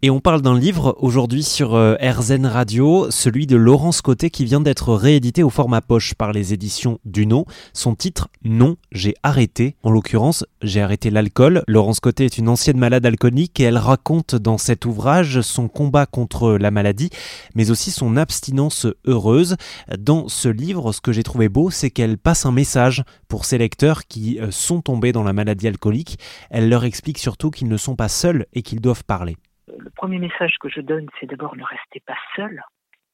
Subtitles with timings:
[0.00, 4.44] Et on parle d'un livre aujourd'hui sur euh, RZN Radio, celui de Laurence Côté qui
[4.44, 7.46] vient d'être réédité au format poche par les éditions Duno.
[7.72, 9.74] Son titre Non, j'ai arrêté.
[9.82, 11.64] En l'occurrence, j'ai arrêté l'alcool.
[11.66, 16.06] Laurence Côté est une ancienne malade alcoolique et elle raconte dans cet ouvrage son combat
[16.06, 17.10] contre la maladie,
[17.56, 19.56] mais aussi son abstinence heureuse.
[19.98, 23.58] Dans ce livre, ce que j'ai trouvé beau, c'est qu'elle passe un message pour ses
[23.58, 26.20] lecteurs qui euh, sont tombés dans la maladie alcoolique.
[26.50, 29.36] Elle leur explique surtout qu'ils ne sont pas seuls et qu'ils doivent parler
[29.78, 32.62] le premier message que je donne, c'est d'abord ne restez pas seul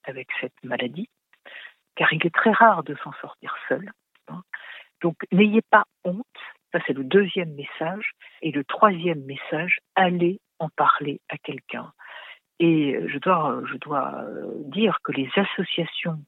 [0.04, 1.08] avec cette maladie,
[1.96, 3.90] car il est très rare de s'en sortir seul.
[4.28, 4.42] Hein.
[5.00, 6.24] Donc n'ayez pas honte,
[6.72, 8.12] ça c'est le deuxième message.
[8.42, 11.92] Et le troisième message, allez en parler à quelqu'un.
[12.60, 14.24] Et je dois, je dois
[14.66, 16.20] dire que les associations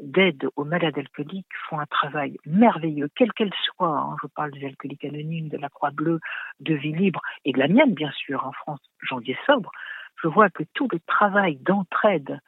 [0.00, 3.98] d'aide aux malades alcooliques font un travail merveilleux, quelle qu'elle soit.
[3.98, 4.16] Hein.
[4.22, 6.20] Je parle des alcooliques anonymes, de la Croix-Bleue,
[6.60, 9.70] de Vie Libre et de la mienne, bien sûr, en France, Janvier Sobre.
[10.22, 12.38] Je vois que tout le travail d'entraide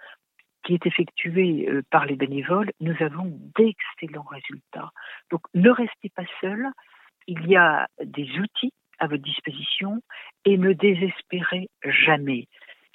[0.64, 4.91] qui est effectué euh, par les bénévoles, nous avons d'excellents résultats.
[5.30, 6.69] Donc ne restez pas seul,
[7.27, 10.01] il y a des outils à votre disposition
[10.45, 12.47] et ne désespérez jamais.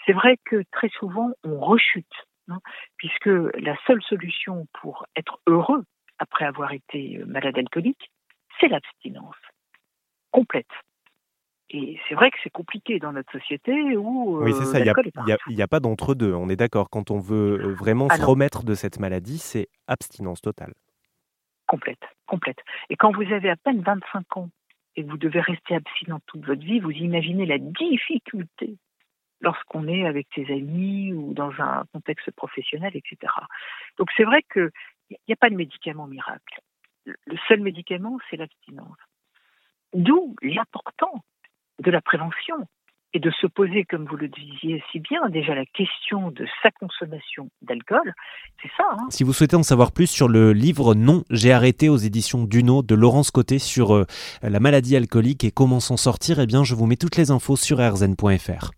[0.09, 2.07] C'est vrai que très souvent on rechute
[2.49, 2.59] Hein,
[2.97, 5.83] puisque la seule solution pour être heureux
[6.17, 8.11] après avoir été malade alcoolique,
[8.59, 9.35] c'est l'abstinence
[10.31, 10.67] complète.
[11.69, 14.43] Et c'est vrai que c'est compliqué dans notre société où.
[14.43, 14.79] Oui, c'est ça.
[14.79, 16.33] Il n'y a, pas d'entre-deux.
[16.33, 16.89] On est d'accord.
[16.89, 20.73] Quand on veut euh, vraiment ah se remettre de cette maladie, c'est abstinence totale.
[21.67, 22.57] Complète, complète.
[22.89, 24.49] Et quand vous avez à peine 25 ans
[24.95, 28.79] et que vous devez rester abstinent toute votre vie, vous imaginez la difficulté
[29.41, 33.31] lorsqu'on est avec ses amis ou dans un contexte professionnel, etc.
[33.97, 34.71] Donc c'est vrai qu'il
[35.27, 36.59] n'y a pas de médicament miracle.
[37.05, 38.97] Le seul médicament, c'est l'abstinence.
[39.93, 41.23] D'où l'important
[41.79, 42.67] de la prévention
[43.13, 46.69] et de se poser, comme vous le disiez si bien, déjà la question de sa
[46.71, 48.13] consommation d'alcool,
[48.61, 48.83] c'est ça.
[48.91, 49.07] Hein.
[49.09, 52.83] Si vous souhaitez en savoir plus sur le livre Non, j'ai arrêté aux éditions Duno
[52.83, 54.05] de Laurence Côté sur euh,
[54.43, 57.55] la maladie alcoolique et comment s'en sortir, eh bien je vous mets toutes les infos
[57.55, 58.71] sur rzn.fr.